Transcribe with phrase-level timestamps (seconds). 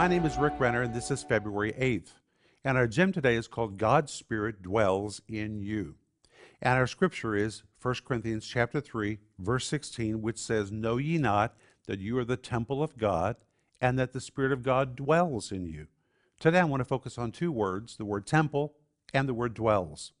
[0.00, 2.12] My name is Rick Renner, and this is February 8th.
[2.64, 5.96] And our gem today is called God's Spirit Dwells in You.
[6.62, 11.54] And our scripture is 1 Corinthians chapter 3, verse 16, which says, Know ye not
[11.86, 13.36] that you are the temple of God,
[13.78, 15.86] and that the Spirit of God dwells in you.
[16.38, 18.72] Today I want to focus on two words, the word temple
[19.12, 20.12] and the word dwells.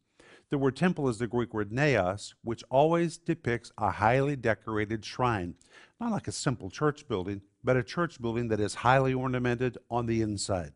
[0.50, 5.54] The word temple is the Greek word naos, which always depicts a highly decorated shrine,
[6.00, 10.06] not like a simple church building, but a church building that is highly ornamented on
[10.06, 10.72] the inside.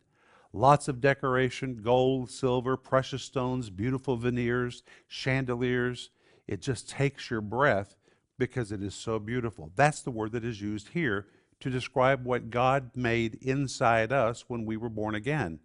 [0.52, 6.10] Lots of decoration, gold, silver, precious stones, beautiful veneers, chandeliers.
[6.46, 7.96] It just takes your breath
[8.38, 9.73] because it is so beautiful.
[9.74, 11.27] That's the word that is used here
[11.59, 15.59] to describe what God made inside us when we were born again.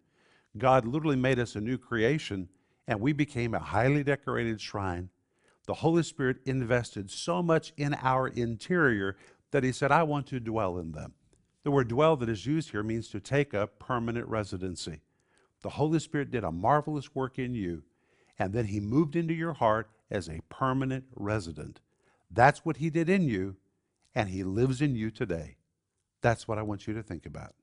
[0.58, 2.50] God literally made us a new creation
[2.90, 5.10] and we became a highly decorated shrine.
[5.68, 9.16] The Holy Spirit invested so much in our interior
[9.52, 11.14] that He said, I want to dwell in them.
[11.64, 15.02] The word dwell that is used here means to take up permanent residency.
[15.62, 17.84] The Holy Spirit did a marvelous work in you,
[18.40, 21.82] and then He moved into your heart as a permanent resident.
[22.32, 23.58] That's what He did in you,
[24.16, 25.58] and He lives in you today.
[26.22, 27.54] That's what I want you to think about.